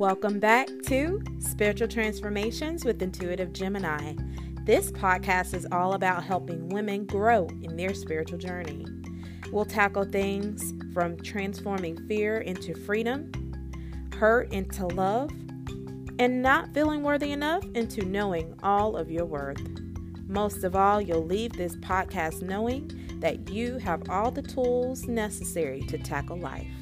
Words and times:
Welcome 0.00 0.40
back 0.40 0.66
to 0.86 1.22
Spiritual 1.40 1.86
Transformations 1.86 2.86
with 2.86 3.02
Intuitive 3.02 3.52
Gemini. 3.52 4.14
This 4.64 4.90
podcast 4.90 5.52
is 5.52 5.66
all 5.70 5.92
about 5.92 6.24
helping 6.24 6.70
women 6.70 7.04
grow 7.04 7.48
in 7.60 7.76
their 7.76 7.92
spiritual 7.92 8.38
journey. 8.38 8.86
We'll 9.52 9.66
tackle 9.66 10.04
things 10.04 10.72
from 10.94 11.18
transforming 11.18 11.98
fear 12.08 12.38
into 12.38 12.74
freedom, 12.74 13.30
hurt 14.16 14.50
into 14.54 14.86
love, 14.86 15.32
and 16.18 16.40
not 16.40 16.72
feeling 16.72 17.02
worthy 17.02 17.32
enough 17.32 17.66
into 17.74 18.02
knowing 18.02 18.58
all 18.62 18.96
of 18.96 19.10
your 19.10 19.26
worth. 19.26 19.60
Most 20.26 20.64
of 20.64 20.74
all, 20.74 21.02
you'll 21.02 21.26
leave 21.26 21.52
this 21.52 21.76
podcast 21.76 22.40
knowing 22.40 22.90
that 23.20 23.50
you 23.50 23.76
have 23.76 24.08
all 24.08 24.30
the 24.30 24.40
tools 24.40 25.06
necessary 25.06 25.82
to 25.82 25.98
tackle 25.98 26.38
life. 26.38 26.79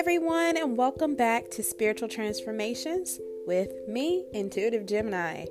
Everyone, 0.00 0.56
and 0.56 0.78
welcome 0.78 1.14
back 1.14 1.50
to 1.50 1.62
Spiritual 1.62 2.08
Transformations 2.08 3.20
with 3.46 3.70
me, 3.86 4.24
Intuitive 4.32 4.86
Gemini. 4.86 5.44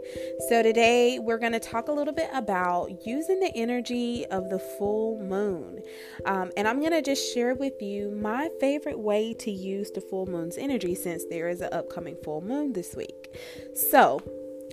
So, 0.48 0.64
today 0.64 1.20
we're 1.20 1.38
going 1.38 1.52
to 1.52 1.60
talk 1.60 1.88
a 1.88 1.92
little 1.92 2.16
bit 2.16 2.32
about 2.34 3.06
using 3.06 3.40
the 3.40 3.52
energy 3.54 4.26
of 4.32 4.50
the 4.50 4.58
full 4.58 5.22
moon. 5.22 5.84
Um, 6.26 6.50
and 6.58 6.68
I'm 6.68 6.80
going 6.80 6.94
to 6.94 7.04
just 7.04 7.32
share 7.32 7.54
with 7.54 7.80
you 7.80 8.10
my 8.10 8.50
favorite 8.60 8.98
way 8.98 9.36
to 9.36 9.52
use 9.52 9.92
the 9.92 10.02
full 10.02 10.26
moon's 10.26 10.58
energy 10.58 10.96
since 10.96 11.26
there 11.30 11.48
is 11.48 11.62
an 11.62 11.70
upcoming 11.72 12.18
full 12.24 12.42
moon 12.42 12.74
this 12.74 12.96
week. 12.96 13.38
So, 13.76 14.20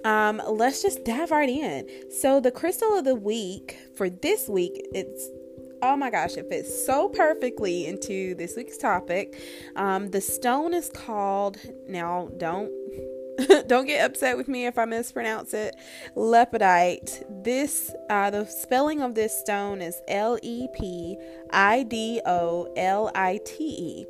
um, 0.07 0.41
let's 0.49 0.80
just 0.80 1.05
dive 1.05 1.30
right 1.30 1.51
in. 1.51 1.87
So, 2.10 2.41
the 2.41 2.51
crystal 2.51 2.97
of 2.97 3.04
the 3.04 3.15
week 3.15 3.77
for 3.95 4.09
this 4.09 4.49
week, 4.49 4.73
it's 4.95 5.29
oh 5.82 5.96
my 5.96 6.10
gosh, 6.10 6.37
it 6.37 6.49
fits 6.49 6.87
so 6.87 7.09
perfectly 7.09 7.87
into 7.87 8.35
this 8.35 8.57
week's 8.57 8.79
topic. 8.79 9.41
Um, 9.77 10.10
the 10.10 10.21
stone 10.21 10.74
is 10.74 10.88
called, 10.88 11.59
now 11.88 12.29
don't 12.37 12.71
don't 13.66 13.87
get 13.87 14.04
upset 14.04 14.37
with 14.37 14.49
me 14.49 14.66
if 14.66 14.79
I 14.79 14.85
mispronounce 14.85 15.52
it. 15.52 15.77
Lepidite. 16.16 17.23
This, 17.45 17.95
uh, 18.09 18.30
the 18.30 18.47
spelling 18.47 19.02
of 19.02 19.15
this 19.15 19.38
stone 19.38 19.82
is 19.82 20.01
L 20.09 20.38
E 20.43 20.66
P 20.74 21.16
I 21.51 21.82
D 21.82 22.21
O 22.24 22.73
L 22.77 23.10
I 23.15 23.41
T 23.45 23.65
E. 23.65 24.07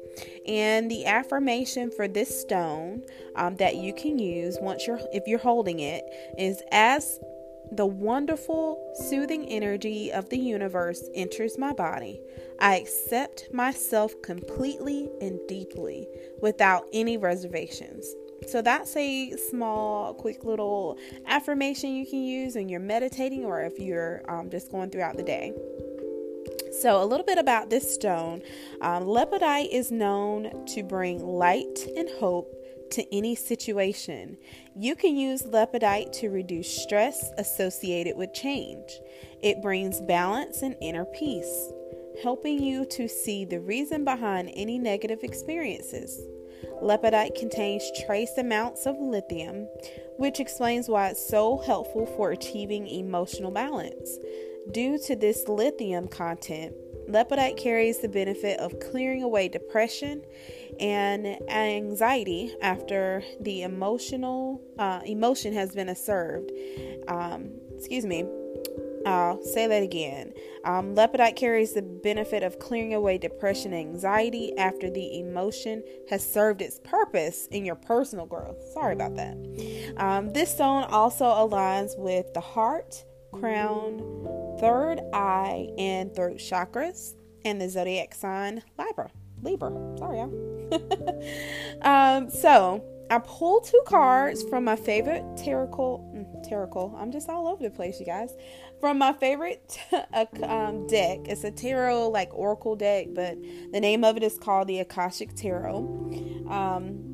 And 0.47 0.91
the 0.91 1.07
affirmation 1.07 1.91
for 1.91 2.07
this 2.07 2.41
stone 2.41 3.03
um, 3.35 3.57
that 3.57 3.77
you 3.77 3.93
can 3.93 4.19
use 4.19 4.59
once 4.61 4.87
you're, 4.87 5.01
if 5.13 5.27
you're 5.27 5.39
holding 5.39 5.81
it, 5.81 6.05
is 6.39 6.63
as 6.71 7.19
the 7.73 7.87
wonderful, 7.87 8.93
soothing 9.09 9.47
energy 9.49 10.13
of 10.13 10.29
the 10.29 10.39
universe 10.39 11.09
enters 11.15 11.59
my 11.59 11.73
body, 11.73 12.21
I 12.61 12.77
accept 12.77 13.53
myself 13.53 14.15
completely 14.23 15.11
and 15.21 15.39
deeply 15.49 16.09
without 16.41 16.87
any 16.93 17.17
reservations. 17.17 18.15
So, 18.47 18.63
that's 18.63 18.95
a 18.97 19.33
small, 19.33 20.15
quick 20.15 20.45
little 20.45 20.99
affirmation 21.27 21.95
you 21.95 22.07
can 22.07 22.23
use 22.23 22.55
when 22.55 22.69
you're 22.69 22.81
meditating 22.81 23.45
or 23.45 23.63
if 23.63 23.79
you're 23.79 24.23
um, 24.31 24.51
just 24.51 24.71
going 24.71 24.91
throughout 24.91 25.17
the 25.17 25.23
day. 25.23 25.53
So, 26.81 27.03
a 27.03 27.07
little 27.07 27.25
bit 27.25 27.39
about 27.39 27.71
this 27.71 27.93
stone. 27.93 28.43
Um, 28.83 29.05
lepidite 29.05 29.73
is 29.73 29.91
known 29.91 30.67
to 30.67 30.83
bring 30.83 31.25
light 31.25 31.89
and 31.97 32.09
hope 32.21 32.55
to 32.91 33.17
any 33.17 33.35
situation. 33.35 34.37
You 34.75 34.95
can 34.95 35.17
use 35.17 35.43
lepidite 35.43 36.13
to 36.21 36.31
reduce 36.31 36.83
stress 36.83 37.31
associated 37.39 38.17
with 38.17 38.35
change. 38.35 39.01
It 39.43 39.63
brings 39.63 40.01
balance 40.01 40.63
and 40.63 40.77
inner 40.81 41.05
peace, 41.05 41.71
helping 42.23 42.63
you 42.63 42.85
to 42.87 43.09
see 43.09 43.45
the 43.45 43.61
reason 43.61 44.05
behind 44.05 44.51
any 44.55 44.79
negative 44.79 45.21
experiences. 45.23 46.21
Lepidite 46.83 47.35
contains 47.35 47.91
trace 48.07 48.37
amounts 48.39 48.87
of 48.87 48.99
lithium, 48.99 49.69
which 50.17 50.41
explains 50.41 50.89
why 50.89 51.09
it's 51.09 51.29
so 51.29 51.59
helpful 51.59 52.07
for 52.07 52.31
achieving 52.31 52.87
emotional 52.87 53.51
balance. 53.51 54.19
Due 54.73 54.99
to 54.99 55.15
this 55.15 55.47
lithium 55.49 56.09
content, 56.09 56.75
lepidite 57.09 57.57
carries 57.57 57.99
the 57.99 58.09
benefit 58.09 58.59
of 58.61 58.79
clearing 58.81 59.23
away 59.23 59.49
depression 59.49 60.23
and 60.81 61.27
anxiety 61.49 62.55
after 62.61 63.23
the 63.41 63.63
emotional 63.63 64.61
uh, 64.79 65.01
emotion 65.05 65.53
has 65.53 65.75
been 65.75 65.89
observed. 65.89 66.51
Um, 67.09 67.53
excuse 67.75 68.05
me. 68.05 68.25
I'll 69.07 69.41
say 69.41 69.69
that 69.69 69.85
again. 69.85 70.33
Um, 70.65 70.97
lepidite 70.97 71.37
carries 71.37 71.75
the 71.75 71.83
benefit 71.83 72.43
of 72.43 72.59
clearing 72.59 72.93
away 72.93 73.19
depression 73.19 73.73
and 73.73 73.95
anxiety 73.95 74.57
after 74.59 74.91
the 74.91 75.21
emotion 75.21 75.85
has 76.11 76.29
served 76.29 76.61
its 76.61 76.81
purpose 76.81 77.47
in 77.53 77.65
your 77.65 77.77
personal 77.77 78.27
growth. 78.27 78.57
Sorry 78.75 78.95
about 78.95 79.15
that. 79.15 79.95
Um, 79.97 80.33
this 80.33 80.53
stone 80.53 80.83
also 80.85 81.27
aligns 81.27 81.97
with 81.97 82.35
the 82.35 82.41
heart, 82.41 83.05
crown, 83.33 84.01
third 84.59 85.01
eye, 85.13 85.69
and 85.79 86.15
throat 86.15 86.39
chakras, 86.39 87.15
and 87.45 87.61
the 87.61 87.69
zodiac 87.69 88.15
sign 88.15 88.63
Libra. 88.79 89.11
Libra. 89.43 89.71
Sorry, 89.99 90.19
y'all. 90.19 91.83
um, 91.83 92.31
so 92.31 92.85
I 93.11 93.19
pulled 93.19 93.65
two 93.65 93.83
cards 93.87 94.43
from 94.45 94.65
my 94.65 94.77
favorite 94.77 95.25
tarot. 95.37 95.69
Mm, 96.15 96.49
tarot. 96.49 96.95
I'm 96.99 97.13
just 97.13 97.29
all 97.29 97.47
over 97.47 97.63
the 97.63 97.71
place, 97.71 98.01
you 98.01 98.07
guys. 98.07 98.35
From 98.81 98.99
my 98.99 99.13
favorite 99.13 99.79
um, 100.43 100.87
deck. 100.87 101.21
It's 101.25 101.45
a 101.45 101.51
tarot 101.51 102.09
like 102.11 102.31
oracle 102.33 102.77
deck, 102.77 103.09
but 103.15 103.37
the 103.73 103.81
name 103.81 104.05
of 104.05 104.17
it 104.17 104.23
is 104.23 104.39
called 104.39 104.69
the 104.69 104.81
Akashic 104.81 105.35
Tarot. 105.35 106.45
Um, 106.49 107.06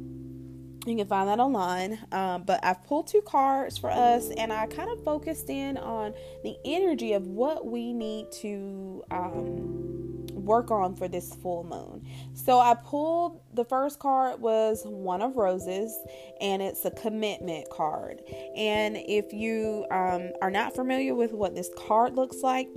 you 0.87 0.97
can 0.97 1.07
find 1.07 1.29
that 1.29 1.39
online. 1.39 1.99
Um, 2.11 2.43
but 2.43 2.65
I've 2.65 2.85
pulled 2.85 3.07
two 3.07 3.23
cards 3.23 3.79
for 3.79 3.91
us, 3.91 4.31
and 4.37 4.53
I 4.53 4.67
kind 4.67 4.91
of 4.91 5.03
focused 5.05 5.49
in 5.49 5.77
on 5.77 6.15
the 6.43 6.57
energy 6.65 7.13
of 7.13 7.27
what 7.27 7.67
we 7.67 7.93
need 7.93 8.33
to 8.41 9.05
um, 9.11 10.03
work 10.45 10.71
on 10.71 10.97
for 10.97 11.09
this 11.09 11.35
full 11.37 11.65
moon. 11.65 12.07
So 12.35 12.59
I 12.59 12.75
pulled 12.75 13.41
the 13.55 13.65
first 13.65 13.99
card 13.99 14.41
was 14.41 14.83
one 14.85 15.23
of 15.23 15.37
roses 15.37 15.97
and 16.41 16.61
it's 16.63 16.85
a 16.85 16.91
commitment 16.91 17.69
card. 17.71 18.23
And 18.57 18.97
if 18.97 19.33
you 19.33 19.87
um, 19.91 20.33
are 20.41 20.51
not 20.51 20.75
familiar 20.75 21.15
with 21.15 21.33
what 21.33 21.55
this 21.55 21.71
card 21.77 22.17
looks 22.17 22.39
like, 22.43 22.69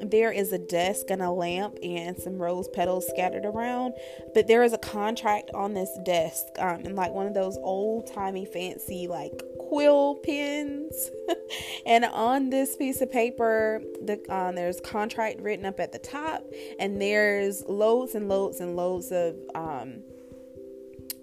there 0.00 0.32
is 0.32 0.52
a 0.52 0.58
desk 0.58 1.06
and 1.10 1.22
a 1.22 1.30
lamp 1.30 1.76
and 1.82 2.18
some 2.18 2.40
rose 2.40 2.68
petals 2.68 3.06
scattered 3.08 3.44
around 3.44 3.94
but 4.34 4.46
there 4.46 4.62
is 4.62 4.72
a 4.72 4.78
contract 4.78 5.50
on 5.54 5.74
this 5.74 5.90
desk 6.04 6.44
um, 6.58 6.80
and 6.84 6.96
like 6.96 7.12
one 7.12 7.26
of 7.26 7.34
those 7.34 7.56
old 7.62 8.06
timey 8.12 8.44
fancy 8.44 9.06
like 9.06 9.42
quill 9.74 10.16
pens. 10.16 11.10
and 11.86 12.04
on 12.04 12.50
this 12.50 12.76
piece 12.76 13.00
of 13.00 13.10
paper, 13.10 13.82
the 14.02 14.20
um, 14.28 14.54
there's 14.54 14.80
contract 14.80 15.40
written 15.40 15.64
up 15.64 15.80
at 15.80 15.92
the 15.92 15.98
top, 15.98 16.44
and 16.78 17.00
there's 17.00 17.64
loads 17.66 18.14
and 18.14 18.28
loads 18.28 18.60
and 18.60 18.76
loads 18.76 19.10
of 19.10 19.36
um, 19.54 20.02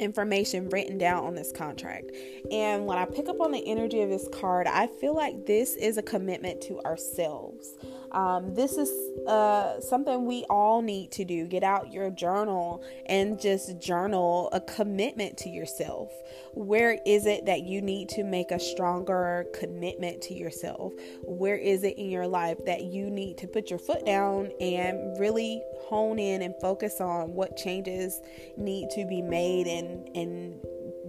information 0.01 0.69
written 0.69 0.97
down 0.97 1.23
on 1.23 1.35
this 1.35 1.51
contract. 1.51 2.11
And 2.51 2.85
when 2.85 2.97
I 2.97 3.05
pick 3.05 3.29
up 3.29 3.39
on 3.39 3.51
the 3.51 3.65
energy 3.65 4.01
of 4.01 4.09
this 4.09 4.27
card, 4.33 4.67
I 4.67 4.87
feel 4.87 5.15
like 5.15 5.45
this 5.45 5.75
is 5.75 5.97
a 5.97 6.01
commitment 6.01 6.61
to 6.63 6.79
ourselves. 6.81 7.75
Um, 8.11 8.53
this 8.53 8.77
is 8.77 8.89
uh, 9.25 9.79
something 9.79 10.25
we 10.25 10.43
all 10.49 10.81
need 10.81 11.11
to 11.13 11.25
do. 11.25 11.47
Get 11.47 11.63
out 11.63 11.93
your 11.93 12.09
journal 12.09 12.83
and 13.05 13.39
just 13.39 13.79
journal 13.79 14.49
a 14.51 14.59
commitment 14.59 15.37
to 15.39 15.49
yourself. 15.49 16.11
Where 16.53 16.99
is 17.05 17.25
it 17.25 17.45
that 17.45 17.61
you 17.61 17.81
need 17.81 18.09
to 18.09 18.23
make 18.23 18.51
a 18.51 18.59
stronger 18.59 19.45
commitment 19.53 20.21
to 20.23 20.33
yourself? 20.33 20.93
Where 21.23 21.55
is 21.55 21.83
it 21.83 21.97
in 21.97 22.09
your 22.09 22.27
life 22.27 22.57
that 22.65 22.83
you 22.83 23.09
need 23.09 23.37
to 23.37 23.47
put 23.47 23.69
your 23.69 23.79
foot 23.79 24.05
down 24.05 24.51
and 24.59 25.17
really 25.19 25.61
hone 25.83 26.19
in 26.19 26.41
and 26.41 26.53
focus 26.59 26.99
on 26.99 27.33
what 27.33 27.55
changes 27.55 28.21
need 28.57 28.89
to 28.91 29.05
be 29.05 29.21
made 29.21 29.67
and 29.67 29.90
and 30.15 30.59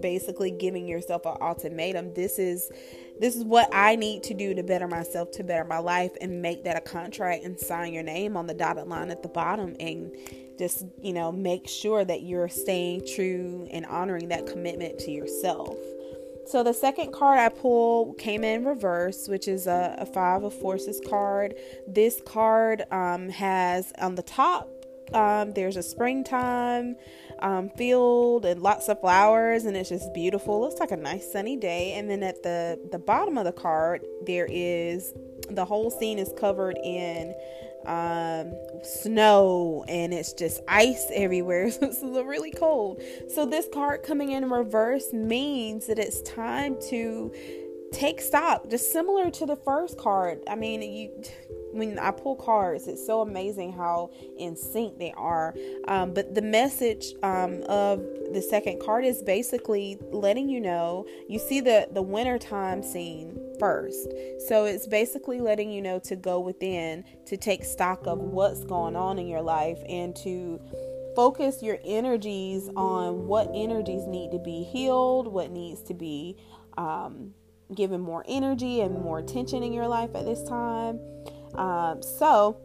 basically 0.01 0.51
giving 0.51 0.89
yourself 0.89 1.25
an 1.27 1.37
ultimatum 1.41 2.13
this 2.15 2.39
is 2.39 2.71
this 3.21 3.37
is 3.37 3.45
what 3.45 3.69
I 3.73 3.95
need 3.95 4.25
to 4.25 4.35
do 4.35 4.55
to 4.55 4.63
better 4.63 4.89
myself, 4.89 5.31
to 5.33 5.45
better 5.45 5.65
my 5.65 5.79
life, 5.79 6.11
and 6.21 6.43
make 6.43 6.65
that 6.65 6.77
a 6.77 6.81
contract 6.81 7.45
and 7.45 7.59
sign 7.59 7.93
your 7.93 8.03
name 8.03 8.37
on 8.37 8.47
the 8.47 8.55
dotted 8.55 8.89
line 8.89 9.11
at 9.11 9.23
the 9.23 9.29
bottom 9.29 9.77
and 9.79 10.11
just, 10.59 10.85
you 11.01 11.13
know, 11.13 11.31
make 11.31 11.69
sure 11.69 12.05
that 12.05 12.23
you're 12.23 12.49
staying 12.49 13.07
true 13.15 13.69
and 13.71 13.87
honoring 13.87 14.29
that 14.29 14.47
commitment 14.47 14.99
to 15.01 15.11
yourself. 15.13 15.77
So 16.47 16.63
the 16.63 16.75
second 16.75 17.13
card 17.13 17.39
I 17.39 17.49
pulled 17.49 18.19
came 18.19 18.43
in 18.43 18.65
reverse, 18.65 19.29
which 19.29 19.47
is 19.47 19.67
a, 19.67 19.95
a 19.99 20.07
five 20.07 20.43
of 20.43 20.53
forces 20.53 21.01
card. 21.09 21.55
This 21.87 22.21
card 22.27 22.83
um, 22.91 23.29
has 23.29 23.93
on 23.99 24.17
the 24.17 24.23
top 24.23 24.69
um, 25.15 25.53
there's 25.53 25.77
a 25.77 25.83
springtime 25.83 26.97
um, 27.41 27.71
field 27.71 28.45
and 28.45 28.63
lots 28.63 28.89
of 28.89 29.01
flowers, 29.01 29.65
and 29.65 29.77
it's 29.77 29.89
just 29.89 30.13
beautiful. 30.15 30.61
Looks 30.61 30.81
like 30.81 30.91
a 30.91 30.97
nice 30.97 31.31
sunny 31.31 31.57
day. 31.57 31.95
And 31.95 32.09
then 32.09 32.23
at 32.23 32.43
the 32.43 32.79
the 32.91 32.99
bottom 32.99 33.39
of 33.39 33.45
the 33.45 33.53
card, 33.53 34.05
there 34.27 34.47
is 34.49 35.13
the 35.51 35.65
whole 35.65 35.91
scene 35.91 36.19
is 36.19 36.33
covered 36.39 36.79
in 36.83 37.35
um, 37.87 38.53
snow 38.85 39.85
and 39.89 40.15
it's 40.15 40.33
just 40.33 40.61
ice 40.69 41.07
everywhere. 41.13 41.71
So 41.71 41.87
it's 41.87 42.03
really 42.03 42.51
cold. 42.51 43.03
So 43.29 43.45
this 43.45 43.67
card 43.73 44.03
coming 44.03 44.31
in 44.33 44.49
reverse 44.49 45.13
means 45.13 45.87
that 45.87 45.99
it's 45.99 46.23
time 46.23 46.77
to 46.91 47.33
take 47.93 48.21
stock, 48.21 48.69
just 48.69 48.91
similar 48.91 49.31
to 49.31 49.47
the 49.47 49.57
first 49.57 49.99
card. 49.99 50.41
I 50.49 50.57
mean, 50.57 50.83
you 50.83 51.23
when 51.73 51.99
I 51.99 52.11
pull 52.11 52.37
cards, 52.37 52.87
it's 52.87 53.05
so 53.05 53.23
amazing 53.23 53.73
how 53.73 54.11
in 54.39 54.57
sync 54.57 54.99
they 54.99 55.13
are. 55.13 55.55
Um, 55.89 56.13
but 56.13 56.35
the 56.35 56.43
message 56.43 57.15
um, 57.23 57.63
of 57.69 58.01
the 58.33 58.43
second 58.43 58.81
card 58.81 59.05
is 59.05 59.23
basically 59.23 59.99
letting 60.11 60.49
you 60.49 60.61
know. 60.61 61.07
You 61.29 61.39
see 61.39 61.61
the 61.61 61.89
the 61.93 62.03
wintertime 62.03 62.83
scene 62.83 63.39
first, 63.59 64.09
so 64.49 64.65
it's 64.65 64.87
basically 64.87 65.41
letting 65.41 65.71
you 65.71 65.83
know 65.83 65.99
to 66.01 66.17
go 66.17 66.41
within 66.41 67.05
to 67.27 67.37
take 67.37 67.65
stock 67.65 68.07
of 68.07 68.19
what's 68.19 68.65
going 68.65 68.97
on 68.97 69.19
in 69.19 69.27
your 69.27 69.43
life 69.43 69.79
and 69.89 70.17
to 70.17 70.61
focus 71.15 71.63
your 71.63 71.79
energies 71.85 72.71
on 72.75 73.27
what 73.27 73.51
energies 73.55 74.07
need 74.07 74.31
to 74.33 74.39
be 74.39 74.63
healed, 74.63 75.27
what 75.27 75.51
needs 75.51 75.83
to 75.83 75.95
be 75.95 76.37
um, 76.79 77.35
given 77.75 78.01
more 78.01 78.25
energy 78.29 78.81
and 78.81 78.95
more 78.95 79.19
attention 79.19 79.63
in 79.63 79.73
your 79.73 79.89
life 79.89 80.11
at 80.15 80.25
this 80.25 80.43
time. 80.45 81.01
Um, 81.55 82.03
so 82.03 82.59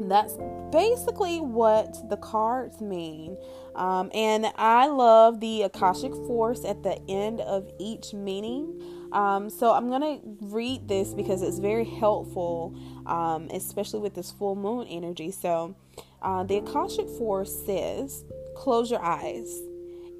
that's 0.00 0.36
basically 0.70 1.40
what 1.40 2.08
the 2.10 2.16
cards 2.16 2.80
mean. 2.80 3.36
Um, 3.74 4.10
and 4.14 4.46
I 4.56 4.86
love 4.86 5.40
the 5.40 5.62
Akashic 5.62 6.12
Force 6.12 6.64
at 6.64 6.82
the 6.82 7.00
end 7.08 7.40
of 7.40 7.70
each 7.78 8.12
meaning. 8.12 8.80
Um, 9.12 9.48
so 9.50 9.72
I'm 9.72 9.88
going 9.88 10.02
to 10.02 10.46
read 10.46 10.88
this 10.88 11.14
because 11.14 11.42
it's 11.42 11.58
very 11.58 11.84
helpful, 11.84 12.76
um, 13.06 13.48
especially 13.52 14.00
with 14.00 14.14
this 14.14 14.30
full 14.30 14.56
moon 14.56 14.86
energy. 14.88 15.30
So 15.30 15.76
uh, 16.22 16.44
the 16.44 16.56
Akashic 16.56 17.08
Force 17.08 17.64
says, 17.64 18.24
Close 18.56 18.90
your 18.90 19.02
eyes 19.02 19.60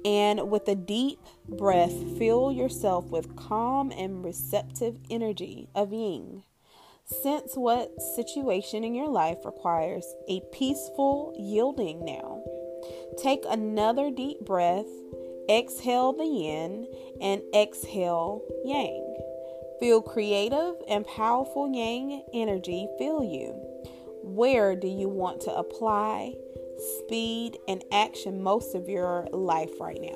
and 0.05 0.51
with 0.51 0.67
a 0.67 0.75
deep 0.75 1.19
breath, 1.49 1.93
fill 2.17 2.51
yourself 2.51 3.05
with 3.09 3.35
calm 3.35 3.91
and 3.91 4.23
receptive 4.23 4.95
energy 5.09 5.67
of 5.73 5.91
yin. 5.91 6.43
Sense 7.05 7.55
what 7.55 8.01
situation 8.01 8.83
in 8.83 8.93
your 8.93 9.09
life 9.09 9.39
requires 9.43 10.05
a 10.29 10.41
peaceful 10.53 11.35
yielding 11.37 12.05
now. 12.05 12.43
Take 13.21 13.43
another 13.49 14.11
deep 14.11 14.41
breath, 14.41 14.85
exhale 15.49 16.13
the 16.13 16.25
yin, 16.25 16.87
and 17.19 17.41
exhale 17.55 18.41
yang. 18.63 19.01
Feel 19.79 20.01
creative 20.01 20.75
and 20.87 21.05
powerful 21.05 21.71
yang 21.71 22.23
energy 22.33 22.87
fill 22.99 23.23
you. 23.23 23.53
Where 24.23 24.75
do 24.75 24.87
you 24.87 25.09
want 25.09 25.41
to 25.41 25.53
apply 25.53 26.35
speed 26.77 27.57
and 27.67 27.83
action 27.91 28.41
most 28.41 28.75
of 28.75 28.87
your 28.89 29.27
life 29.31 29.79
right 29.79 30.01
now? 30.01 30.15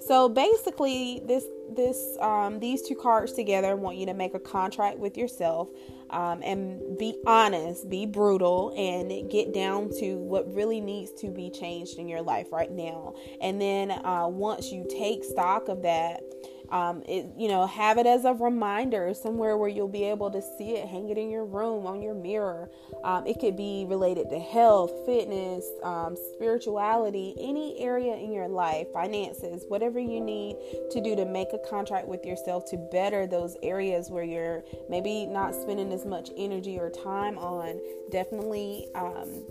So 0.00 0.28
basically, 0.28 1.22
this 1.24 1.44
this 1.76 2.16
um, 2.20 2.58
these 2.58 2.82
two 2.82 2.96
cards 2.96 3.32
together 3.32 3.76
want 3.76 3.96
you 3.96 4.06
to 4.06 4.14
make 4.14 4.34
a 4.34 4.40
contract 4.40 4.98
with 4.98 5.16
yourself 5.16 5.68
um, 6.10 6.42
and 6.42 6.98
be 6.98 7.16
honest, 7.26 7.88
be 7.88 8.06
brutal, 8.06 8.74
and 8.76 9.30
get 9.30 9.54
down 9.54 9.90
to 10.00 10.16
what 10.16 10.52
really 10.52 10.80
needs 10.80 11.12
to 11.20 11.28
be 11.28 11.50
changed 11.50 11.98
in 11.98 12.08
your 12.08 12.22
life 12.22 12.48
right 12.52 12.70
now. 12.70 13.14
And 13.40 13.60
then 13.60 13.90
uh, 13.90 14.26
once 14.26 14.72
you 14.72 14.86
take 14.88 15.22
stock 15.22 15.68
of 15.68 15.82
that 15.82 16.22
um, 16.70 17.02
it, 17.08 17.26
you 17.36 17.48
know, 17.48 17.66
have 17.66 17.98
it 17.98 18.06
as 18.06 18.24
a 18.24 18.32
reminder 18.32 19.12
somewhere 19.14 19.56
where 19.56 19.68
you'll 19.68 19.88
be 19.88 20.04
able 20.04 20.30
to 20.30 20.40
see 20.40 20.76
it, 20.76 20.88
hang 20.88 21.08
it 21.08 21.18
in 21.18 21.30
your 21.30 21.44
room, 21.44 21.86
on 21.86 22.00
your 22.02 22.14
mirror. 22.14 22.70
Um, 23.02 23.26
it 23.26 23.40
could 23.40 23.56
be 23.56 23.86
related 23.88 24.30
to 24.30 24.38
health, 24.38 24.92
fitness, 25.06 25.66
um, 25.82 26.16
spirituality, 26.34 27.34
any 27.40 27.78
area 27.80 28.14
in 28.14 28.32
your 28.32 28.48
life, 28.48 28.86
finances, 28.92 29.64
whatever 29.68 29.98
you 29.98 30.20
need 30.20 30.56
to 30.90 31.00
do 31.00 31.16
to 31.16 31.24
make 31.24 31.48
a 31.52 31.58
contract 31.68 32.06
with 32.06 32.24
yourself 32.24 32.64
to 32.70 32.76
better 32.92 33.26
those 33.26 33.56
areas 33.62 34.10
where 34.10 34.24
you're 34.24 34.62
maybe 34.88 35.26
not 35.26 35.54
spending 35.54 35.92
as 35.92 36.04
much 36.04 36.30
energy 36.36 36.78
or 36.78 36.90
time 36.90 37.38
on. 37.38 37.80
Definitely 38.10 38.86
um, 38.94 39.44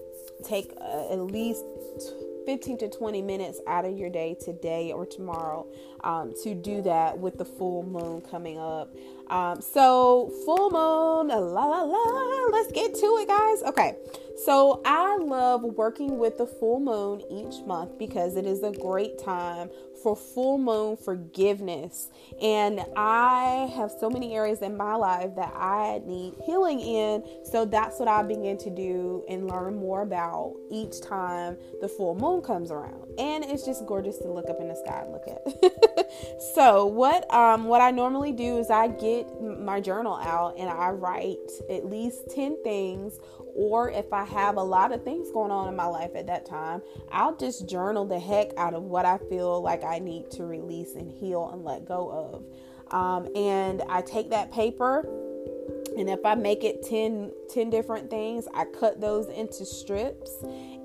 take 0.43 0.71
uh, 0.79 1.11
at 1.11 1.19
least 1.19 1.63
15 2.45 2.77
to 2.79 2.89
20 2.89 3.21
minutes 3.21 3.61
out 3.67 3.85
of 3.85 3.97
your 3.97 4.09
day 4.09 4.35
today 4.39 4.91
or 4.91 5.05
tomorrow 5.05 5.67
um, 6.03 6.33
to 6.43 6.55
do 6.55 6.81
that 6.81 7.17
with 7.17 7.37
the 7.37 7.45
full 7.45 7.83
moon 7.83 8.21
coming 8.21 8.57
up. 8.57 8.95
Um, 9.27 9.61
so, 9.61 10.31
full 10.45 10.71
moon, 10.71 11.27
la 11.27 11.65
la 11.65 11.83
la, 11.83 12.45
let's 12.51 12.71
get 12.71 12.93
to 12.95 13.05
it, 13.21 13.27
guys. 13.27 13.63
Okay, 13.63 13.95
so 14.45 14.81
I 14.85 15.17
love 15.17 15.63
working 15.63 16.17
with 16.17 16.37
the 16.37 16.45
full 16.45 16.79
moon 16.79 17.21
each 17.29 17.65
month 17.65 17.97
because 17.97 18.35
it 18.35 18.45
is 18.45 18.63
a 18.63 18.71
great 18.71 19.17
time 19.17 19.69
for 20.01 20.15
full 20.15 20.57
moon 20.57 20.97
forgiveness. 20.97 22.09
And 22.41 22.85
I 22.95 23.71
have 23.75 23.91
so 23.91 24.09
many 24.09 24.35
areas 24.35 24.61
in 24.61 24.77
my 24.77 24.95
life 24.95 25.35
that 25.35 25.53
I 25.55 26.01
need 26.05 26.35
healing 26.45 26.79
in. 26.79 27.23
So 27.43 27.65
that's 27.65 27.99
what 27.99 28.07
I 28.07 28.23
begin 28.23 28.57
to 28.59 28.69
do 28.69 29.23
and 29.27 29.47
learn 29.47 29.75
more 29.75 30.01
about 30.01 30.55
each 30.71 31.01
time 31.01 31.57
the 31.81 31.87
full 31.87 32.15
moon 32.15 32.41
comes 32.41 32.71
around. 32.71 33.03
And 33.17 33.43
it's 33.43 33.65
just 33.65 33.85
gorgeous 33.85 34.17
to 34.19 34.31
look 34.31 34.49
up 34.49 34.59
in 34.61 34.67
the 34.67 34.75
sky 34.75 35.03
and 35.03 35.11
look 35.11 35.27
at. 35.27 36.41
so 36.55 36.85
what 36.85 37.31
um 37.33 37.65
what 37.65 37.81
I 37.81 37.91
normally 37.91 38.31
do 38.31 38.57
is 38.57 38.69
I 38.69 38.87
get 38.87 39.27
my 39.41 39.81
journal 39.81 40.15
out 40.15 40.55
and 40.57 40.69
I 40.69 40.89
write 40.89 41.37
at 41.69 41.85
least 41.85 42.29
10 42.33 42.63
things 42.63 43.19
or 43.59 43.91
if 43.91 44.13
I 44.13 44.23
have 44.23 44.55
a 44.55 44.63
lot 44.63 44.93
of 44.93 45.03
things 45.03 45.29
going 45.31 45.51
on 45.51 45.67
in 45.67 45.75
my 45.75 45.85
life 45.85 46.11
at 46.15 46.27
that 46.27 46.45
time, 46.45 46.81
I'll 47.11 47.35
just 47.35 47.67
journal 47.67 48.05
the 48.05 48.17
heck 48.17 48.55
out 48.55 48.73
of 48.73 48.83
what 48.83 49.05
I 49.05 49.17
feel 49.29 49.61
like 49.61 49.83
I 49.83 49.99
need 49.99 50.31
to 50.31 50.45
release 50.45 50.95
and 50.95 51.11
heal 51.11 51.49
and 51.51 51.65
let 51.65 51.83
go 51.83 52.09
of. 52.09 52.93
Um, 52.93 53.27
and 53.35 53.81
I 53.89 54.01
take 54.01 54.29
that 54.29 54.49
paper 54.53 55.05
and 55.97 56.09
if 56.09 56.25
I 56.25 56.35
make 56.35 56.63
it 56.63 56.83
10, 56.83 57.31
10 57.49 57.69
different 57.69 58.09
things, 58.09 58.47
I 58.53 58.63
cut 58.65 59.01
those 59.01 59.27
into 59.27 59.65
strips 59.65 60.31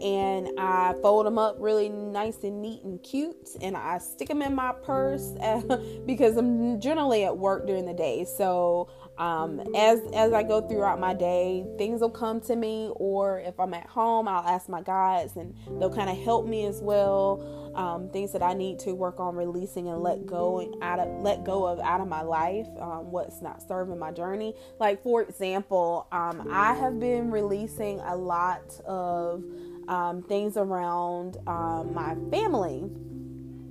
and 0.03 0.49
I 0.59 0.95
fold 1.03 1.27
them 1.27 1.39
up 1.39 1.57
really 1.61 1.89
nice 1.89 2.43
and 2.43 2.61
neat 2.61 2.83
and 2.83 3.01
cute. 3.03 3.51
And 3.61 3.77
I 3.77 3.99
stick 3.99 4.27
them 4.27 4.43
in 4.43 4.57
my 4.57 4.73
purse 4.73 5.33
because 6.07 6.37
I'm 6.37 6.81
generally 6.81 7.25
at 7.25 7.37
work 7.37 7.67
during 7.67 7.87
the 7.87 7.95
day. 7.95 8.25
So 8.25 8.89
um, 9.19 9.61
as 9.77 10.01
as 10.13 10.33
I 10.33 10.43
go 10.43 10.61
throughout 10.61 10.99
my 10.99 11.15
day, 11.15 11.65
things 11.79 12.01
will 12.01 12.11
come 12.11 12.41
to 12.43 12.57
me, 12.57 12.91
or 12.97 13.39
if 13.41 13.59
I'm 13.61 13.73
at 13.75 13.87
home, 13.87 14.27
I'll 14.27 14.47
ask 14.47 14.69
my 14.69 14.83
guides, 14.83 15.37
and 15.37 15.55
they'll 15.79 15.95
kind 15.95 16.11
of 16.11 16.19
help 16.25 16.47
me 16.47 16.67
as 16.67 16.81
well. 16.81 17.73
Um, 17.77 18.09
things 18.11 18.33
that 18.33 18.43
I 18.43 18.55
need 18.55 18.79
to 18.81 18.93
work 18.93 19.19
on 19.19 19.35
releasing 19.35 19.89
and 19.89 20.01
let 20.01 20.27
go 20.27 20.61
and 20.61 20.83
out 20.83 21.01
of 21.01 21.23
let 21.23 21.45
go 21.45 21.67
of 21.67 21.79
out 21.81 22.01
of 22.01 22.09
my 22.09 22.23
life, 22.23 22.67
um, 22.81 23.11
what's 23.11 23.41
not 23.41 23.63
serving 23.67 23.99
my 23.99 24.11
journey. 24.11 24.55
Like 24.81 25.03
for 25.03 25.23
example, 25.23 26.07
um, 26.11 26.49
I 26.51 26.75
have 26.75 26.99
been 26.99 27.31
releasing 27.31 28.01
a 28.01 28.17
lot 28.17 28.81
of 28.87 29.45
um, 29.89 30.23
things 30.23 30.57
around 30.57 31.37
um, 31.47 31.95
my 31.95 32.17
family, 32.31 32.91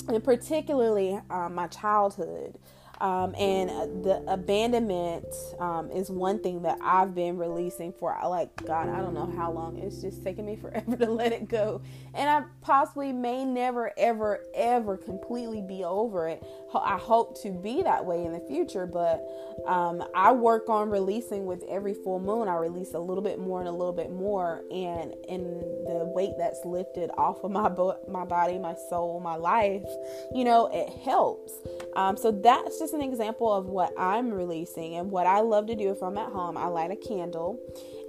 and 0.07 0.23
particularly 0.23 1.19
my 1.29 1.67
childhood. 1.67 2.57
Um, 3.01 3.35
and 3.37 3.69
the 4.03 4.23
abandonment 4.27 5.25
um, 5.59 5.91
is 5.91 6.09
one 6.09 6.39
thing 6.39 6.61
that 6.61 6.77
I've 6.81 7.15
been 7.15 7.37
releasing 7.37 7.91
for 7.91 8.17
like 8.25 8.55
God, 8.65 8.89
I 8.89 8.97
don't 8.97 9.13
know 9.13 9.31
how 9.35 9.51
long. 9.51 9.77
It's 9.77 10.01
just 10.01 10.23
taking 10.23 10.45
me 10.45 10.55
forever 10.61 10.95
to 10.97 11.09
let 11.11 11.33
it 11.33 11.47
go, 11.49 11.81
and 12.13 12.29
I 12.29 12.43
possibly 12.61 13.11
may 13.11 13.45
never, 13.45 13.91
ever, 13.97 14.45
ever 14.55 14.97
completely 14.97 15.61
be 15.61 15.83
over 15.83 16.27
it. 16.27 16.43
I 16.73 16.97
hope 16.97 17.41
to 17.43 17.51
be 17.51 17.81
that 17.83 18.05
way 18.05 18.25
in 18.25 18.33
the 18.33 18.39
future, 18.39 18.85
but 18.85 19.23
um, 19.67 20.03
I 20.15 20.31
work 20.31 20.69
on 20.69 20.89
releasing 20.89 21.45
with 21.45 21.63
every 21.69 21.93
full 21.93 22.19
moon. 22.19 22.47
I 22.47 22.55
release 22.55 22.93
a 22.93 22.99
little 22.99 23.23
bit 23.23 23.39
more 23.39 23.59
and 23.59 23.67
a 23.67 23.71
little 23.71 23.93
bit 23.93 24.11
more, 24.11 24.63
and 24.71 25.13
and 25.29 25.45
the 25.87 26.11
weight 26.15 26.33
that's 26.37 26.63
lifted 26.65 27.09
off 27.17 27.43
of 27.43 27.51
my 27.51 27.69
bo- 27.69 27.99
my 28.07 28.25
body, 28.25 28.57
my 28.57 28.75
soul, 28.89 29.19
my 29.19 29.35
life, 29.35 29.83
you 30.33 30.43
know, 30.43 30.69
it 30.71 30.89
helps. 31.03 31.53
Um, 31.95 32.17
so 32.17 32.31
that's 32.31 32.79
just 32.79 32.93
an 32.93 33.01
example 33.01 33.53
of 33.53 33.67
what 33.67 33.93
I'm 33.97 34.31
releasing 34.31 34.95
and 34.95 35.11
what 35.11 35.27
I 35.27 35.41
love 35.41 35.67
to 35.67 35.75
do 35.75 35.91
if 35.91 36.01
I'm 36.01 36.17
at 36.17 36.31
home. 36.31 36.57
I 36.57 36.67
light 36.67 36.91
a 36.91 36.95
candle 36.95 37.59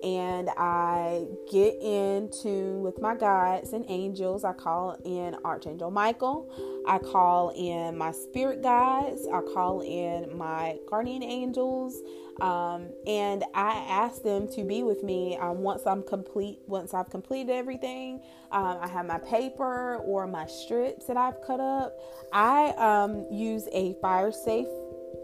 and 0.04 0.50
I 0.50 1.24
get 1.50 1.78
in 1.80 2.30
tune 2.30 2.82
with 2.82 3.00
my 3.00 3.16
guides 3.16 3.72
and 3.72 3.86
angels. 3.88 4.44
I 4.44 4.52
call 4.52 4.98
in 5.02 5.34
Archangel 5.44 5.90
Michael. 5.90 6.50
I 6.86 6.98
call 6.98 7.54
in 7.56 7.96
my 7.96 8.12
spirit 8.12 8.62
guides. 8.62 9.26
I 9.32 9.40
call 9.40 9.80
in 9.80 10.36
my 10.36 10.76
guardian 10.90 11.22
angels. 11.22 12.02
Um, 12.42 12.90
and 13.06 13.44
I 13.54 13.72
ask 13.88 14.22
them 14.22 14.46
to 14.48 14.64
be 14.64 14.82
with 14.82 15.02
me 15.02 15.38
um, 15.38 15.58
once 15.58 15.86
I'm 15.86 16.02
complete. 16.02 16.58
Once 16.66 16.92
I've 16.92 17.08
completed 17.08 17.52
everything, 17.52 18.20
um, 18.52 18.78
I 18.82 18.88
have 18.88 19.06
my 19.06 19.18
paper 19.18 19.96
or 20.04 20.26
my 20.26 20.46
strips 20.46 21.06
that 21.06 21.16
I've 21.16 21.40
cut 21.46 21.60
up. 21.60 21.98
I 22.32 22.74
um, 22.76 23.26
use 23.30 23.68
a 23.72 23.94
fire 24.02 24.32
safe 24.32 24.66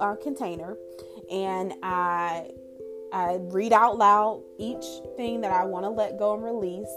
uh, 0.01 0.15
container, 0.23 0.77
and 1.31 1.75
I 1.83 2.51
I 3.13 3.39
read 3.41 3.73
out 3.73 3.99
loud 3.99 4.43
each 4.59 4.85
thing 5.17 5.41
that 5.41 5.53
I 5.53 5.65
want 5.65 5.85
to 5.85 5.91
let 5.91 6.19
go 6.19 6.35
and 6.35 6.45
release 6.45 6.89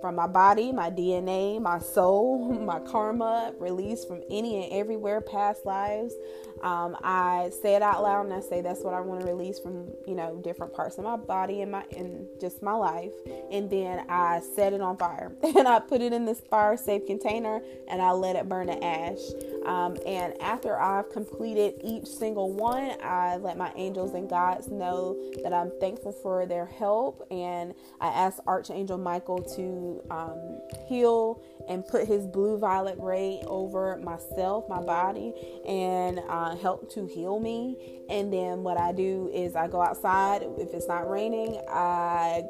from 0.00 0.16
my 0.16 0.26
body, 0.26 0.70
my 0.70 0.90
DNA, 0.90 1.60
my 1.60 1.78
soul, 1.78 2.52
my 2.60 2.78
karma, 2.80 3.54
release 3.58 4.04
from 4.04 4.22
any 4.30 4.64
and 4.64 4.72
everywhere 4.72 5.20
past 5.20 5.64
lives. 5.64 6.14
Um, 6.62 6.96
I 7.02 7.50
say 7.62 7.74
it 7.74 7.82
out 7.82 8.02
loud 8.02 8.26
and 8.26 8.34
I 8.34 8.40
say 8.40 8.60
that's 8.60 8.80
what 8.80 8.94
I 8.94 9.00
want 9.00 9.20
to 9.20 9.26
release 9.26 9.58
from 9.58 9.88
you 10.06 10.14
know 10.14 10.40
different 10.42 10.72
parts 10.74 10.98
of 10.98 11.04
my 11.04 11.16
body 11.16 11.62
and 11.62 11.72
my 11.72 11.84
and 11.96 12.26
just 12.40 12.62
my 12.62 12.72
life. 12.72 13.12
And 13.50 13.68
then 13.70 14.04
I 14.08 14.40
set 14.54 14.72
it 14.72 14.80
on 14.80 14.96
fire 14.96 15.32
and 15.42 15.68
I 15.68 15.80
put 15.80 16.00
it 16.00 16.12
in 16.12 16.24
this 16.24 16.40
fire 16.40 16.76
safe 16.76 17.06
container 17.06 17.60
and 17.88 18.00
I 18.00 18.12
let 18.12 18.36
it 18.36 18.48
burn 18.48 18.68
to 18.68 18.84
ash. 18.84 19.18
Um, 19.66 19.96
and 20.06 20.40
after 20.42 20.78
I've 20.78 21.10
completed 21.10 21.74
each 21.82 22.06
single 22.06 22.52
one, 22.52 22.92
I 23.02 23.36
let 23.36 23.56
my 23.56 23.72
angels 23.76 24.14
and 24.14 24.28
guides 24.28 24.68
know 24.68 25.16
that 25.42 25.52
I'm 25.52 25.72
thankful 25.80 26.12
for 26.12 26.46
their 26.46 26.66
help 26.66 27.26
and 27.30 27.74
I 28.00 28.08
ask 28.08 28.38
Archangel 28.46 28.98
Michael 28.98 29.42
to 29.56 30.02
um, 30.10 30.60
heal 30.86 31.42
and 31.68 31.86
put 31.86 32.06
his 32.06 32.26
blue 32.26 32.58
violet 32.58 32.96
ray 32.98 33.42
over 33.46 33.96
myself, 33.98 34.68
my 34.68 34.80
body, 34.82 35.32
and 35.66 36.20
uh, 36.44 36.56
help 36.56 36.92
to 36.92 37.06
heal 37.06 37.40
me. 37.40 38.02
And 38.08 38.32
then 38.32 38.62
what 38.62 38.78
I 38.78 38.92
do 38.92 39.30
is 39.32 39.56
I 39.56 39.68
go 39.68 39.80
outside. 39.80 40.42
If 40.58 40.74
it's 40.74 40.86
not 40.86 41.08
raining, 41.08 41.60
I 41.68 42.42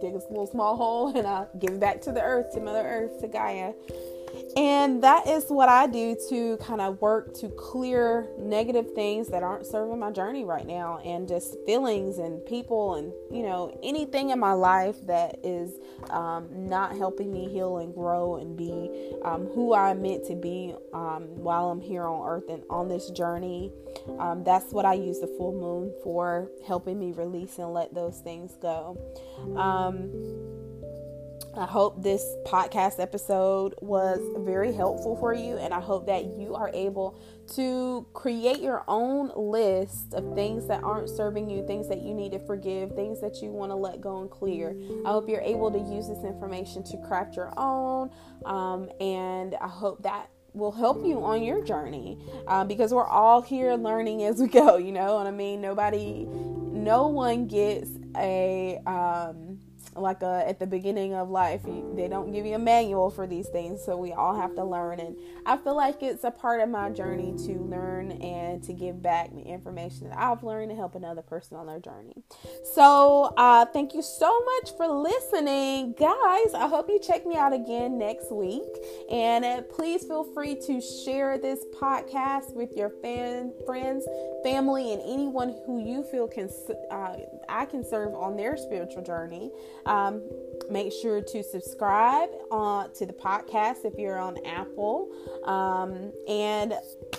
dig 0.00 0.14
a 0.14 0.18
little 0.18 0.46
small 0.46 0.76
hole 0.76 1.08
and 1.16 1.26
I 1.26 1.46
give 1.58 1.72
it 1.72 1.80
back 1.80 2.00
to 2.02 2.12
the 2.12 2.22
earth, 2.22 2.52
to 2.54 2.60
Mother 2.60 2.82
Earth, 2.86 3.20
to 3.20 3.28
Gaia. 3.28 3.72
And 4.56 5.02
that 5.02 5.28
is 5.28 5.44
what 5.48 5.68
I 5.68 5.86
do 5.86 6.16
to 6.28 6.56
kind 6.58 6.80
of 6.80 7.00
work 7.00 7.34
to 7.34 7.48
clear 7.50 8.28
negative 8.38 8.92
things 8.94 9.28
that 9.28 9.42
aren't 9.42 9.66
serving 9.66 9.98
my 9.98 10.10
journey 10.10 10.44
right 10.44 10.66
now 10.66 10.98
and 11.04 11.28
just 11.28 11.56
feelings 11.66 12.18
and 12.18 12.44
people 12.46 12.96
and, 12.96 13.12
you 13.30 13.42
know, 13.42 13.78
anything 13.82 14.30
in 14.30 14.38
my 14.40 14.52
life 14.52 14.96
that 15.06 15.38
is 15.44 15.72
um, 16.10 16.48
not 16.52 16.96
helping 16.96 17.32
me 17.32 17.48
heal 17.48 17.78
and 17.78 17.94
grow 17.94 18.36
and 18.36 18.56
be 18.56 19.12
um, 19.22 19.46
who 19.54 19.74
I'm 19.74 20.02
meant 20.02 20.26
to 20.26 20.34
be 20.34 20.74
um, 20.92 21.22
while 21.36 21.70
I'm 21.70 21.80
here 21.80 22.04
on 22.04 22.28
earth 22.28 22.48
and 22.48 22.62
on 22.68 22.88
this 22.88 23.10
journey. 23.10 23.72
Um, 24.18 24.42
that's 24.44 24.72
what 24.72 24.84
I 24.84 24.94
use 24.94 25.20
the 25.20 25.26
full 25.38 25.52
moon 25.52 25.92
for, 26.02 26.50
helping 26.66 26.98
me 26.98 27.12
release 27.12 27.58
and 27.58 27.72
let 27.72 27.94
those 27.94 28.18
things 28.18 28.56
go. 28.60 28.98
I 31.56 31.66
hope 31.66 32.00
this 32.00 32.24
podcast 32.46 33.00
episode 33.00 33.74
was 33.80 34.20
very 34.38 34.72
helpful 34.72 35.16
for 35.16 35.34
you, 35.34 35.56
and 35.56 35.74
I 35.74 35.80
hope 35.80 36.06
that 36.06 36.24
you 36.38 36.54
are 36.54 36.70
able 36.72 37.18
to 37.54 38.06
create 38.12 38.60
your 38.60 38.84
own 38.86 39.32
list 39.34 40.14
of 40.14 40.34
things 40.36 40.68
that 40.68 40.84
aren't 40.84 41.08
serving 41.08 41.50
you, 41.50 41.66
things 41.66 41.88
that 41.88 42.02
you 42.02 42.14
need 42.14 42.30
to 42.32 42.38
forgive, 42.38 42.92
things 42.94 43.20
that 43.20 43.42
you 43.42 43.50
want 43.50 43.72
to 43.72 43.74
let 43.74 44.00
go 44.00 44.20
and 44.20 44.30
clear. 44.30 44.76
I 45.04 45.10
hope 45.10 45.28
you're 45.28 45.40
able 45.40 45.72
to 45.72 45.78
use 45.78 46.06
this 46.06 46.22
information 46.22 46.84
to 46.84 46.96
craft 46.98 47.34
your 47.34 47.52
own, 47.56 48.10
um, 48.46 48.88
and 49.00 49.56
I 49.60 49.68
hope 49.68 50.04
that 50.04 50.30
will 50.52 50.72
help 50.72 51.04
you 51.04 51.22
on 51.24 51.42
your 51.42 51.64
journey 51.64 52.18
uh, 52.46 52.64
because 52.64 52.94
we're 52.94 53.06
all 53.06 53.42
here 53.42 53.74
learning 53.74 54.22
as 54.22 54.40
we 54.40 54.46
go. 54.46 54.76
You 54.76 54.92
know 54.92 55.16
what 55.16 55.26
I 55.26 55.32
mean? 55.32 55.60
Nobody, 55.60 56.26
no 56.28 57.08
one 57.08 57.48
gets 57.48 57.90
a. 58.16 58.78
Um, 58.86 59.58
like 59.96 60.22
a, 60.22 60.26
uh, 60.26 60.44
at 60.46 60.58
the 60.58 60.66
beginning 60.66 61.14
of 61.14 61.30
life 61.30 61.62
they 61.94 62.08
don't 62.08 62.32
give 62.32 62.46
you 62.46 62.54
a 62.54 62.58
manual 62.58 63.10
for 63.10 63.26
these 63.26 63.48
things 63.48 63.82
so 63.84 63.96
we 63.96 64.12
all 64.12 64.38
have 64.38 64.54
to 64.54 64.64
learn. 64.64 65.00
And 65.00 65.16
i 65.46 65.56
feel 65.56 65.76
like 65.76 66.02
it's 66.02 66.24
a 66.24 66.30
part 66.30 66.60
of 66.60 66.68
my 66.68 66.90
journey 66.90 67.34
to 67.46 67.60
learn 67.60 68.12
and 68.12 68.62
to 68.64 68.72
give 68.72 69.02
back 69.02 69.34
the 69.34 69.42
information 69.42 70.08
that 70.08 70.18
i've 70.18 70.42
learned 70.42 70.70
to 70.70 70.76
help 70.76 70.94
another 70.94 71.22
person 71.22 71.56
on 71.56 71.66
their 71.66 71.80
journey. 71.80 72.14
So 72.74 73.32
uh, 73.36 73.66
thank 73.66 73.94
you 73.94 74.02
so 74.02 74.40
much 74.44 74.76
for 74.76 74.86
listening. 74.88 75.94
Guys 75.98 76.54
i 76.54 76.66
hope 76.68 76.88
you 76.88 77.00
check 77.00 77.26
me 77.26 77.36
out 77.36 77.52
again 77.52 77.98
next 77.98 78.30
week. 78.32 78.62
And 79.10 79.44
uh, 79.44 79.62
please 79.62 80.04
feel 80.04 80.24
free 80.34 80.56
to 80.66 80.80
share 80.80 81.38
this 81.38 81.64
podcast 81.80 82.54
with 82.54 82.76
your 82.76 82.90
fan 83.02 83.52
friends 83.66 84.06
family 84.42 84.92
and 84.92 85.02
anyone 85.02 85.54
who 85.66 85.84
you 85.84 86.02
feel 86.02 86.26
can 86.26 86.48
uh, 86.90 87.16
i 87.48 87.64
can 87.64 87.84
serve 87.84 88.14
on 88.14 88.36
their 88.36 88.56
spiritual 88.56 89.02
journey 89.02 89.50
um, 89.86 90.22
make 90.70 90.92
sure 90.92 91.20
to 91.20 91.42
subscribe 91.42 92.28
uh, 92.50 92.88
to 92.88 93.06
the 93.06 93.12
podcast 93.12 93.84
if 93.84 93.98
you're 93.98 94.18
on 94.18 94.38
Apple. 94.46 95.10
Um, 95.44 96.12
and 96.28 96.74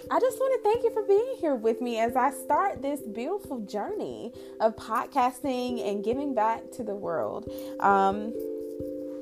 I 0.10 0.20
just 0.20 0.40
want 0.40 0.62
to 0.62 0.70
thank 0.70 0.84
you 0.84 0.92
for 0.92 1.04
being 1.04 1.36
here 1.40 1.56
with 1.56 1.82
me 1.82 2.00
as 2.00 2.16
I 2.16 2.32
start 2.32 2.82
this 2.82 3.02
beautiful 3.02 3.60
journey 3.62 4.34
of 4.60 4.76
podcasting 4.76 5.88
and 5.88 6.04
giving 6.04 6.34
back 6.34 6.72
to 6.74 6.84
the 6.84 6.96
world. 6.96 7.52
Um, 7.80 8.34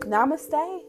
namaste. 0.02 0.82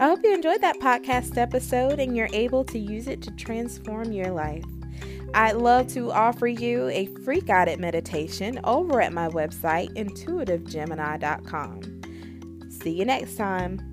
I 0.00 0.06
hope 0.06 0.24
you 0.24 0.32
enjoyed 0.32 0.62
that 0.62 0.80
podcast 0.80 1.36
episode 1.36 2.00
and 2.00 2.16
you're 2.16 2.30
able 2.32 2.64
to 2.64 2.78
use 2.78 3.06
it 3.06 3.20
to 3.20 3.30
transform 3.32 4.12
your 4.12 4.30
life. 4.30 4.64
I'd 5.34 5.56
love 5.56 5.88
to 5.88 6.10
offer 6.10 6.46
you 6.46 6.88
a 6.88 7.04
free 7.22 7.42
guided 7.42 7.78
meditation 7.78 8.58
over 8.64 9.02
at 9.02 9.12
my 9.12 9.28
website, 9.28 9.94
intuitivegemini.com. 9.96 12.70
See 12.70 12.92
you 12.92 13.04
next 13.04 13.36
time. 13.36 13.89